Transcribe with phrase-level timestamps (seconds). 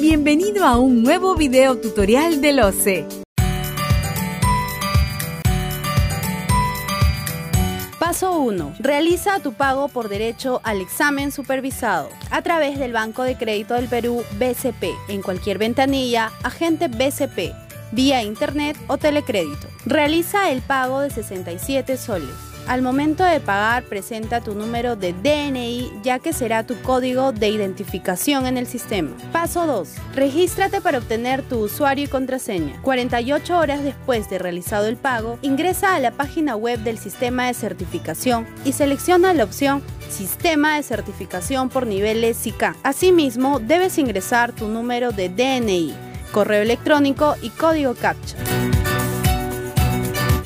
[0.00, 3.04] Bienvenido a un nuevo video tutorial del OCE.
[7.98, 8.74] Paso 1.
[8.78, 13.88] Realiza tu pago por derecho al examen supervisado a través del Banco de Crédito del
[13.88, 17.52] Perú BCP en cualquier ventanilla, agente BCP,
[17.90, 19.66] vía internet o telecrédito.
[19.84, 22.47] Realiza el pago de 67 soles.
[22.68, 27.48] Al momento de pagar, presenta tu número de DNI ya que será tu código de
[27.48, 29.16] identificación en el sistema.
[29.32, 29.88] Paso 2.
[30.14, 32.78] Regístrate para obtener tu usuario y contraseña.
[32.82, 37.54] 48 horas después de realizado el pago, ingresa a la página web del sistema de
[37.54, 42.74] certificación y selecciona la opción Sistema de certificación por niveles SICA.
[42.82, 45.94] Asimismo, debes ingresar tu número de DNI,
[46.32, 48.67] correo electrónico y código CAPTCHA.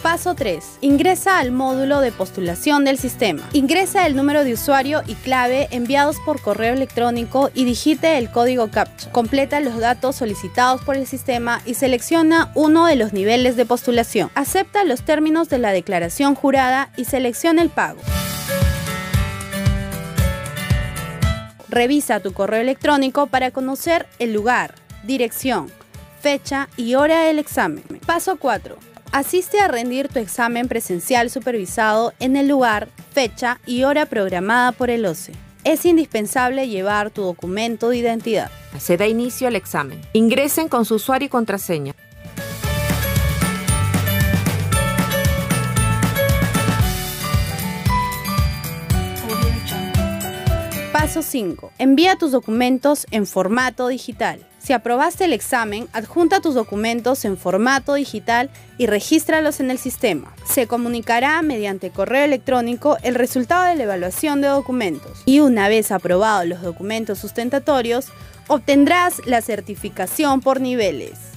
[0.02, 0.78] Paso 3.
[0.80, 3.48] Ingresa al módulo de postulación del sistema.
[3.52, 8.68] Ingresa el número de usuario y clave enviados por correo electrónico y digite el código
[8.68, 9.12] CAPTCHA.
[9.12, 14.28] Completa los datos solicitados por el sistema y selecciona uno de los niveles de postulación.
[14.34, 18.00] Acepta los términos de la declaración jurada y selecciona el pago.
[21.68, 25.70] Revisa tu correo electrónico para conocer el lugar, dirección,
[26.20, 27.84] fecha y hora del examen.
[28.04, 28.91] Paso 4.
[29.12, 34.88] Asiste a rendir tu examen presencial supervisado en el lugar, fecha y hora programada por
[34.88, 35.34] el OCE.
[35.64, 38.50] Es indispensable llevar tu documento de identidad.
[38.78, 40.00] Se da inicio al examen.
[40.14, 41.94] Ingresen con su usuario y contraseña.
[50.90, 51.72] Paso 5.
[51.76, 54.46] Envía tus documentos en formato digital.
[54.62, 60.32] Si aprobaste el examen, adjunta tus documentos en formato digital y regístralos en el sistema.
[60.44, 65.22] Se comunicará mediante correo electrónico el resultado de la evaluación de documentos.
[65.26, 68.06] Y una vez aprobados los documentos sustentatorios,
[68.46, 71.31] obtendrás la certificación por niveles.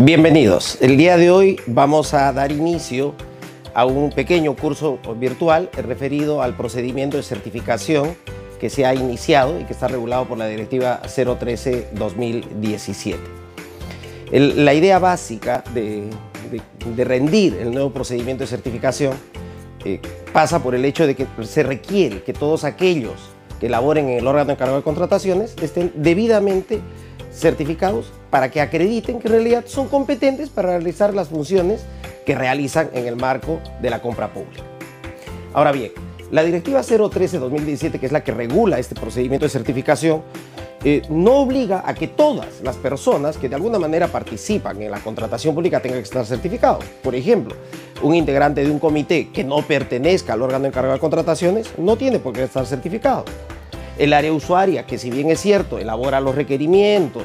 [0.00, 0.78] Bienvenidos.
[0.80, 3.16] El día de hoy vamos a dar inicio
[3.74, 8.16] a un pequeño curso virtual referido al procedimiento de certificación
[8.60, 13.16] que se ha iniciado y que está regulado por la Directiva 013-2017.
[14.30, 16.08] La idea básica de,
[16.94, 19.14] de, rendir el nuevo procedimiento de certificación
[19.84, 20.00] eh,
[20.32, 23.14] pasa por el hecho de que se requiere que todos aquellos
[23.58, 26.78] que elaboren en el órgano encargado de contrataciones estén debidamente
[27.32, 31.84] certificados para que acrediten que en realidad son competentes para realizar las funciones
[32.26, 34.62] que realizan en el marco de la compra pública.
[35.54, 35.92] Ahora bien,
[36.30, 40.22] la Directiva 013-2017, que es la que regula este procedimiento de certificación,
[40.84, 45.00] eh, no obliga a que todas las personas que de alguna manera participan en la
[45.00, 46.84] contratación pública tengan que estar certificados.
[47.02, 47.56] Por ejemplo,
[48.02, 52.20] un integrante de un comité que no pertenezca al órgano encargado de contrataciones no tiene
[52.20, 53.24] por qué estar certificado.
[53.98, 57.24] El área usuaria, que si bien es cierto, elabora los requerimientos,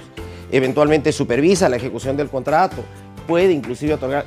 [0.53, 2.77] eventualmente supervisa la ejecución del contrato,
[3.27, 4.25] puede inclusive otorgar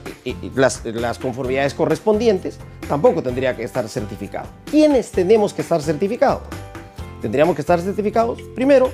[0.54, 4.48] las, las, conformidades correspondientes, tampoco tendría que estar certificado.
[4.69, 6.42] ¿Quiénes tenemos que estar certificados?
[7.22, 8.91] Tendríamos que estar certificados, primero,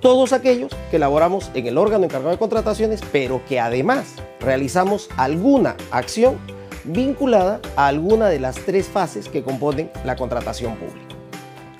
[0.00, 5.76] todos aquellos que elaboramos en el órgano encargado de contrataciones, pero que además realizamos alguna
[5.90, 6.38] acción
[6.84, 11.16] vinculada a alguna de las tres fases que componen la contratación pública.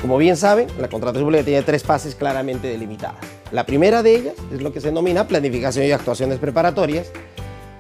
[0.01, 3.32] Como bien saben, la contratación pública tiene tres fases claramente delimitadas.
[3.53, 7.09] La primera de ellas es lo que se denomina planificación y actuaciones preparatorias,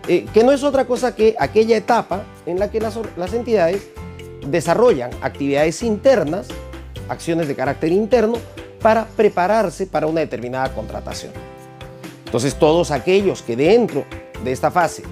[0.06, 2.98] eh, que no es otra cosa que aquella etapa en la que las,
[3.32, 3.88] entidades
[4.46, 6.48] desarrollan actividades internas,
[7.08, 8.34] acciones de carácter interno,
[8.82, 11.32] para prepararse para una determinada contratación.
[12.26, 14.04] Entonces, todos aquellos que dentro
[14.44, 15.04] de esta fase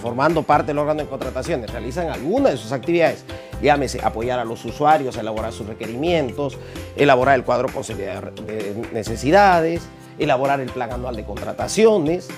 [0.00, 3.24] formando parte del órgano de contrataciones, realizan alguna de sus actividades,
[3.62, 6.58] llámese apoyar a los usuarios, elaborar sus requerimientos,
[6.96, 9.82] elaborar el cuadro de necesidades,
[10.18, 12.28] elaborar el plan anual de contrataciones,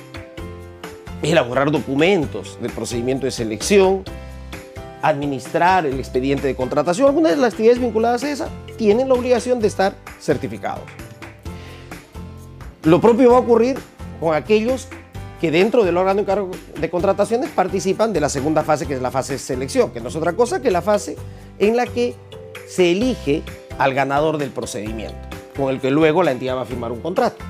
[1.23, 4.05] elaborar documentos del procedimiento de selección,
[5.03, 9.61] administrar el expediente de contratación, algunas de las actividades vinculadas a esa tienen la obligación
[9.61, 10.85] de estar certificados.
[12.85, 13.79] Lo propio va a ocurrir
[14.21, 14.89] con aquellos
[15.41, 19.11] que dentro del órgano encargo de contrataciones participan de la segunda fase, que es la
[19.11, 21.17] fase de selección, que no es otra cosa que la fase
[21.59, 22.15] en la que
[22.67, 23.43] se elige
[23.79, 25.19] al ganador del procedimiento,
[25.57, 27.45] con el que luego la entidad va a firmar un contrato.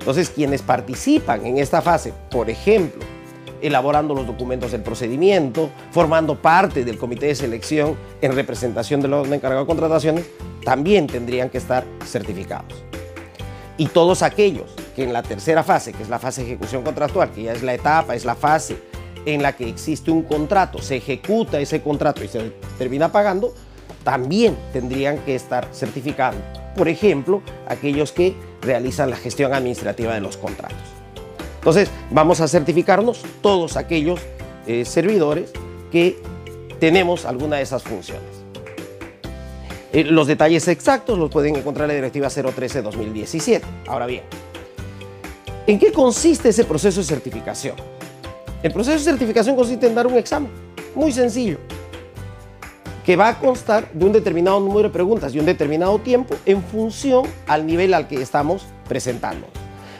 [0.00, 3.02] Entonces, quienes participan en esta fase, por ejemplo,
[3.62, 9.30] elaborando los documentos del procedimiento, formando parte del comité de selección en representación de los
[9.30, 10.26] encargados de contrataciones,
[10.64, 12.82] también tendrían que estar certificados.
[13.76, 17.30] Y todos aquellos que en la tercera fase, que es la fase de ejecución contractual,
[17.30, 18.76] que ya es la etapa, es la fase
[19.26, 23.54] en la que existe un contrato, se ejecuta ese contrato y se termina pagando,
[24.04, 26.40] también tendrían que estar certificados.
[26.76, 30.78] Por ejemplo, aquellos que realizan la gestión administrativa de los contratos.
[31.56, 34.20] Entonces, vamos a certificarnos todos aquellos
[34.66, 35.52] eh, servidores
[35.92, 36.18] que
[36.78, 38.40] tenemos alguna de esas funciones.
[39.92, 43.60] Eh, los detalles exactos los pueden encontrar en la Directiva 013-2017.
[43.88, 44.22] Ahora bien,
[45.70, 47.76] ¿en qué consiste ese proceso de certificación?
[48.60, 50.50] El proceso de certificación consiste en dar un examen,
[50.96, 51.58] muy sencillo,
[53.06, 56.60] que va a constar de un determinado número de preguntas y un determinado tiempo en
[56.60, 59.46] función al nivel al que estamos presentando.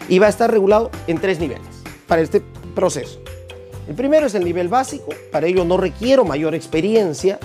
[0.08, 1.68] Y va a estar regulado en tres niveles
[2.08, 2.42] para este
[2.74, 3.20] proceso.
[3.88, 7.38] El primero es el nivel básico, para ello no requiero mayor experiencia,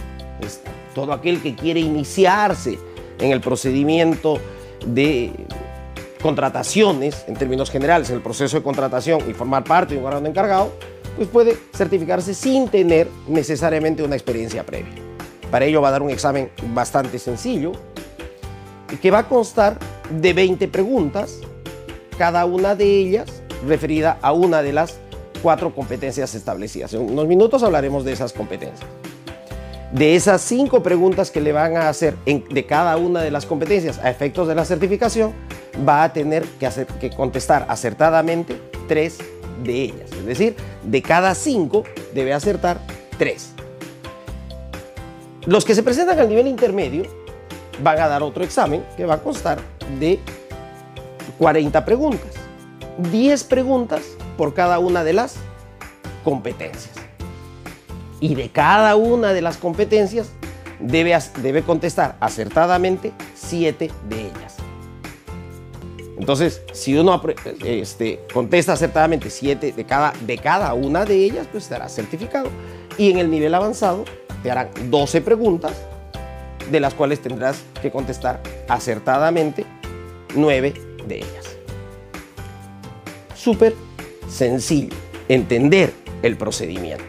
[0.95, 2.79] todo aquel que quiere iniciarse
[3.19, 4.39] en el procedimiento
[4.83, 5.31] de
[6.25, 10.27] contrataciones, en términos generales, en el proceso de contratación y formar parte de un órgano
[10.27, 10.71] encargado,
[11.17, 14.95] pues puede certificarse sin tener necesariamente una experiencia previa.
[15.51, 17.73] Para ello va a dar un examen bastante sencillo,
[19.03, 19.77] que va a constar
[20.19, 21.41] de 20 preguntas,
[22.17, 23.27] cada una de ellas
[23.67, 24.97] referida a una de las
[25.43, 26.91] cuatro competencias establecidas.
[26.95, 28.89] En unos minutos hablaremos de esas competencias.
[29.91, 33.99] De esas cinco preguntas que le van a hacer de cada una de las competencias
[33.99, 35.44] a efectos de la certificación,
[35.87, 39.17] va a tener que, hacer, que contestar acertadamente tres
[39.63, 40.11] de ellas.
[40.11, 41.83] Es decir, de cada cinco
[42.13, 42.79] debe acertar
[43.17, 43.51] tres.
[45.45, 47.03] Los que se presentan al nivel intermedio
[47.83, 49.59] van a dar otro examen que va a constar
[49.99, 50.19] de
[51.37, 52.31] 40 preguntas.
[53.11, 54.01] 10 preguntas
[54.37, 55.35] por cada una de las
[56.23, 56.95] competencias.
[58.19, 60.29] Y de cada una de las competencias
[60.79, 64.44] debe, debe contestar acertadamente 7 de ellas.
[66.17, 67.21] Entonces, si uno
[67.63, 72.49] este, contesta acertadamente 7 de cada, de cada una de ellas, pues estará certificado.
[72.97, 74.05] Y en el nivel avanzado
[74.41, 75.73] te harán 12 preguntas,
[76.71, 79.65] de las cuales tendrás que contestar acertadamente
[80.35, 80.73] 9
[81.07, 81.45] de ellas.
[83.35, 83.75] Súper
[84.29, 84.95] sencillo,
[85.27, 87.03] entender el procedimiento.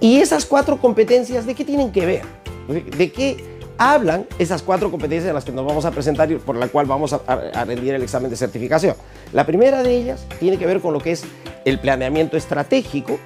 [0.00, 2.22] ¿Y esas cuatro competencias de qué tienen que ver?
[2.68, 6.54] ¿De qué hablan esas cuatro competencias de las que nos vamos a presentar y por
[6.54, 8.94] la cual vamos a, rendir el examen de certificación.
[9.32, 11.24] La primera de ellas tiene que ver con lo que es
[11.64, 13.18] el planeamiento estratégico,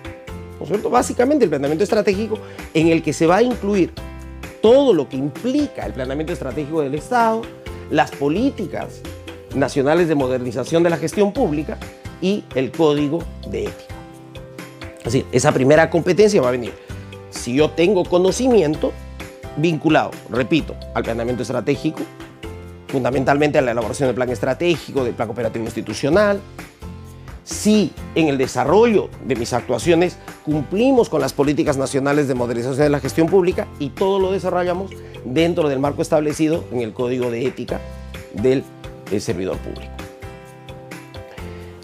[0.58, 0.90] ¿no es cierto?
[0.90, 2.38] Básicamente el planeamiento estratégico
[2.72, 3.92] en el que se va a incluir
[4.62, 7.42] todo lo que implica el planeamiento estratégico del Estado,
[7.90, 9.00] las políticas
[9.56, 11.78] nacionales de modernización de la gestión pública
[12.20, 13.94] y el código de ética.
[14.98, 16.72] Es decir, esa primera competencia va a venir.
[17.30, 18.92] Si yo tengo conocimiento
[19.56, 22.02] vinculado, repito, al planeamiento estratégico,
[22.88, 26.40] fundamentalmente a la elaboración del plan estratégico, del plan operativo institucional.
[27.44, 32.88] Si en el desarrollo de mis actuaciones cumplimos con las políticas nacionales de modernización de
[32.88, 34.92] la gestión pública y todo lo desarrollamos
[35.24, 37.80] dentro del marco establecido en el Código de Ética
[38.32, 38.64] del
[39.18, 39.92] servidor público.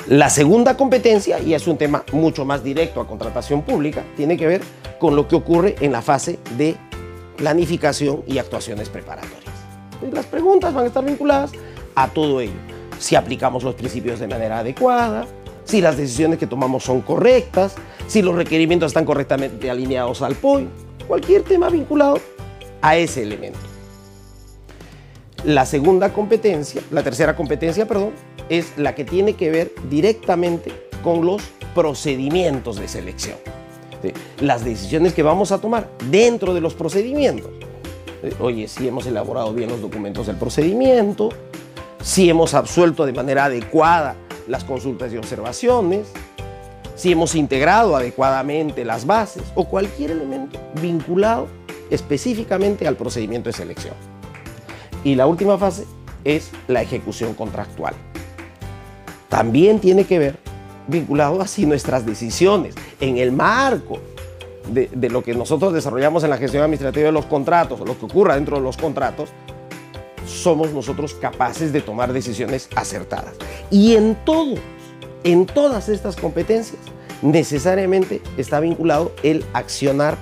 [0.07, 4.47] La segunda competencia, y es un tema mucho más directo a contratación pública, tiene que
[4.47, 4.63] ver
[4.99, 6.77] con lo que ocurre en la fase de
[7.41, 9.55] planificación y actuaciones preparatorias.
[10.13, 11.53] Las preguntas van a estar vinculadas
[11.95, 12.53] a todo ello.
[12.99, 15.27] Si aplicamos los principios de manera adecuada,
[15.65, 17.77] si las decisiones que tomamos son correctas,
[18.09, 20.69] si los requerimientos están correctamente alineados al POI,
[21.09, 22.21] cualquier tema vinculado
[22.83, 23.59] a ese elemento.
[25.45, 28.11] La segunda competencia, la tercera competencia, perdón,
[28.51, 31.43] es la que tiene que ver directamente con los
[31.75, 33.39] procedimientos de selección
[34.41, 37.51] las decisiones que vamos a tomar dentro de los procedimientos.
[38.23, 41.31] Eh, oye, si hemos elaborado bien los documentos del procedimiento,
[42.03, 44.17] si hemos absuelto de manera adecuada
[44.49, 46.09] las consultas y observaciones,
[46.97, 51.49] si hemos integrado adecuadamente las bases o cualquier elemento vinculado
[51.91, 53.95] específicamente al procedimiento de selección.
[55.03, 55.87] Y la última fase
[56.25, 57.95] es la ejecución contractual.
[59.29, 60.50] También tiene que ver
[60.91, 63.99] vinculado así nuestras decisiones en el marco
[64.73, 68.35] de, lo que nosotros desarrollamos en la gestión administrativa de los contratos, lo que ocurra
[68.35, 69.31] dentro de los contratos,
[70.27, 73.35] somos nosotros capaces de tomar decisiones acertadas.
[73.71, 74.59] Y en todos,
[75.25, 76.81] en todas estas competencias,
[77.23, 80.17] necesariamente está vinculado el accionar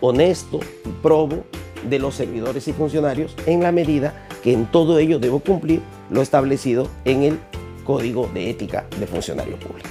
[0.00, 1.44] honesto y probo
[1.88, 6.22] de los servidores y funcionarios en la medida que en todo ello debo cumplir lo
[6.22, 7.38] establecido en el
[7.84, 9.88] Código de Ética de Funcionario Público.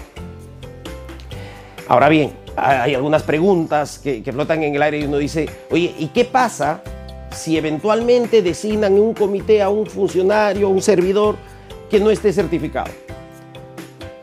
[1.88, 5.94] Ahora bien, hay algunas preguntas que, que flotan en el aire y uno dice, oye,
[5.98, 6.84] ¿y qué pasa
[7.32, 11.36] si eventualmente designan un comité a un funcionario, a un servidor
[11.90, 12.92] que no esté certificado?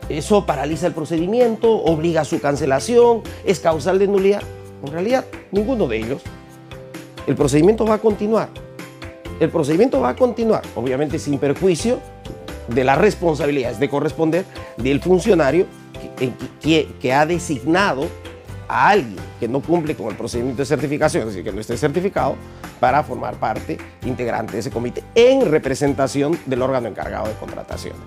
[0.09, 4.41] Eso paraliza el procedimiento, obliga a su cancelación, es causal de nulidad.
[4.85, 6.21] En realidad, ninguno de ellos.
[7.25, 8.49] El procedimiento va a continuar.
[9.39, 11.99] El procedimiento va a continuar, obviamente sin perjuicio
[12.67, 14.45] de las responsabilidades de corresponder
[14.77, 15.65] del funcionario
[16.61, 18.07] que, que, ha designado
[18.67, 21.77] a alguien que no cumple con el procedimiento de certificación, es decir, que no esté
[21.77, 22.35] certificado,
[22.79, 27.99] para formar parte integrante de ese comité en representación del órgano encargado de contrataciones.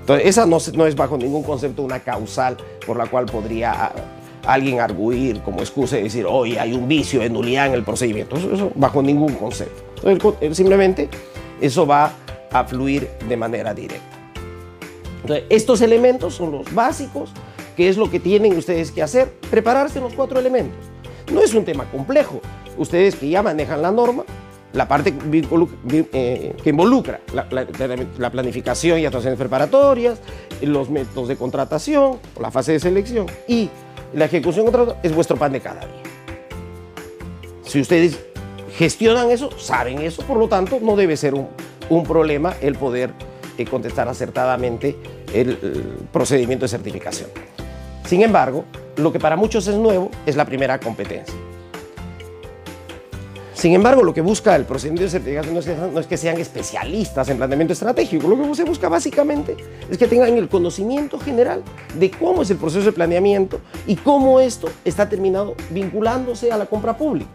[0.00, 3.90] Entonces, esa no, es bajo ningún concepto una causal por la cual podría
[4.46, 8.36] alguien arguir como excusa y decir, hoy hay un vicio de nulidad en el procedimiento.
[8.36, 9.82] Eso, bajo ningún concepto.
[10.52, 11.08] Simplemente
[11.60, 12.12] eso va
[12.52, 14.16] a fluir de manera directa.
[15.22, 17.30] Entonces, estos elementos son los básicos,
[17.76, 20.78] que es lo que tienen ustedes que hacer, prepararse los cuatro elementos.
[21.32, 22.40] No es un tema complejo.
[22.78, 24.24] Ustedes que ya manejan la norma,
[24.72, 25.12] la parte
[26.12, 30.20] eh, que involucra la, planificación y actuaciones preparatorias,
[30.60, 33.70] los métodos de contratación, la fase de selección y
[34.12, 36.02] la ejecución contrato es vuestro pan de cada día.
[37.64, 38.20] Si ustedes
[38.76, 41.48] gestionan eso, saben eso, por lo tanto no debe ser un,
[42.04, 43.10] problema el poder
[43.58, 44.96] eh, contestar acertadamente
[45.32, 45.56] el
[46.12, 47.30] procedimiento de certificación.
[48.06, 48.64] Sin embargo,
[48.96, 51.34] lo que para muchos es nuevo es la primera competencia.
[53.56, 55.54] Sin embargo, lo que busca el procedimiento de certificación
[55.94, 59.56] no es, que, sean especialistas en planeamiento estratégico, lo que se busca básicamente
[59.90, 61.62] es que tengan el conocimiento general
[61.98, 66.66] de cómo es el proceso de planeamiento y cómo esto está terminado vinculándose a la
[66.66, 67.30] compra pública.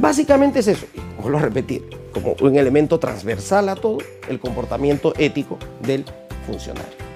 [0.00, 0.86] Básicamente es eso,
[1.22, 3.98] vuelvo a repetir, como un elemento transversal a todo,
[4.28, 6.04] el comportamiento ético del
[6.46, 7.10] funcionario.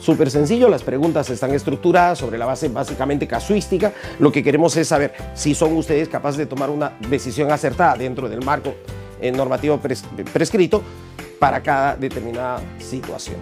[0.00, 3.92] Súper sencillo, las preguntas están estructuradas sobre la base básicamente casuística.
[4.18, 8.26] Lo que queremos es saber si son ustedes capaces de tomar una decisión acertada dentro
[8.28, 8.74] del marco
[9.20, 9.78] eh, normativo
[10.32, 10.82] prescrito
[11.38, 13.36] para cada determinada situación.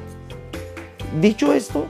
[1.21, 1.87] Dicho esto,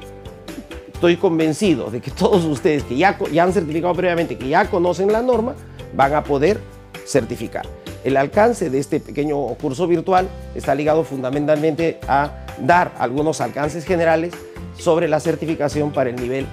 [0.92, 5.10] estoy convencido de que todos ustedes que ya, ya han certificado previamente, que ya conocen
[5.10, 5.54] la norma,
[5.96, 6.60] van a poder
[7.06, 7.66] certificar.
[8.04, 14.32] El alcance de este pequeño curso virtual está ligado fundamentalmente a dar algunos alcances generales
[14.78, 16.46] sobre la certificación para el nivel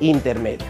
[0.00, 0.66] intermedio.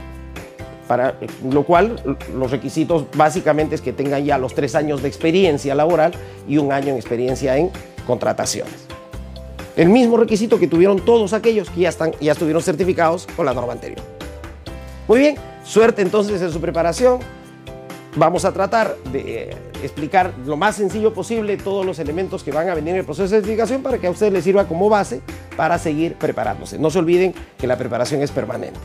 [0.89, 1.15] Para
[1.49, 6.13] lo cual, los requisitos básicamente es que tengan ya los tres años de experiencia laboral
[6.49, 7.71] y un año en experiencia en
[8.07, 8.87] contrataciones.
[9.77, 13.55] El mismo requisito que tuvieron todos aquellos que ya, están, ya estuvieron certificados con la
[13.55, 14.01] norma anterior.
[15.09, 17.21] Muy bien, suerte entonces en su preparación.
[18.17, 22.69] Vamos a tratar de eh, explicar lo más sencillo posible todos los elementos que van
[22.69, 25.21] a venir en el proceso de certificación para que a ustedes les sirva como base
[25.57, 26.79] para seguir preparándose.
[26.79, 28.79] No se olviden que la preparación es permanente.